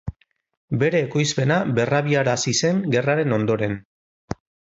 [0.83, 3.77] Bere ekoizpena berrabiarazi zen gerraren ondoren.